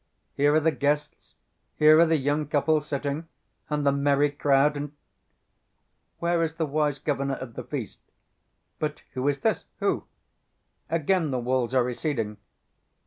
[0.33, 1.35] Here are the guests,
[1.75, 3.27] here are the young couple sitting,
[3.69, 4.93] and the merry crowd and...
[6.17, 7.99] Where is the wise governor of the feast?
[8.79, 9.67] But who is this?
[9.79, 10.05] Who?
[10.89, 12.37] Again the walls are receding....